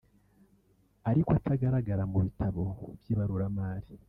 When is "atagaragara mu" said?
1.39-2.17